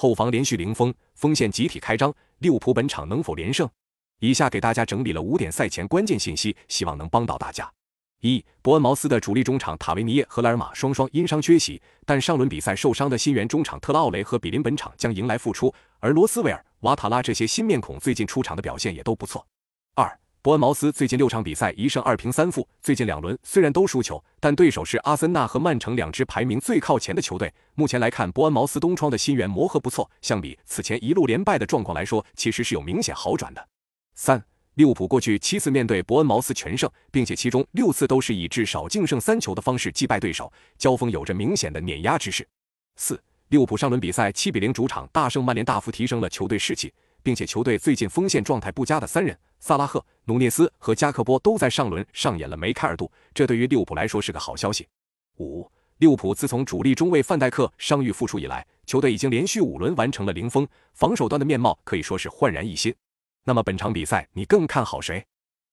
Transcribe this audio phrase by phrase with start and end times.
[0.00, 3.68] 后防连续零封，锋线集体开张，利物浦本场能否连胜？
[4.20, 7.68] 以下给大家整理了五点赛前关键信息，希望能帮到大家。
[8.20, 19.44] 一、伯恩茅斯的主力中场塔维尼耶和莱尔马双双因伤缺席，但上轮比赛受伤的新援中场特拉奥雷和比林本场将迎来复出，而罗斯维尔、瓦塔拉这些新面孔最近出场的表现也都不错。
[19.96, 27.52] 二、伯恩茅斯最近六场比赛一胜二平三负，最近两轮虽然都输球，但对手是阿森纳和曼城两支排名最靠前的球队。
[27.74, 33.68] 目前来看，伯恩茅斯东窗的新援磨合不错，相比此前一路连败的状况来说，其实是有明显好转的。
[34.14, 34.42] 三。
[34.74, 42.46] 利物浦过去七次面对伯恩茅斯全胜，并且其中六次都是以至少净胜三球的方式击败对手，交锋有着明显的碾压之势。
[42.94, 54.86] 四，利物浦上轮比赛七比零主场大胜曼联，大幅提升了球队士气，并且球队最近锋线状态不佳的三人萨拉赫、努涅斯和加克波都在上轮上演了梅开二度，这对于利物浦来说是个好消息。
[55.38, 62.94] 五，利物浦自从主力中卫范戴克伤愈复出以来，球队已经连续五轮完成了零封，防守端的面貌可以说是焕然一新。
[63.44, 65.24] 那么本场比赛你更看好谁？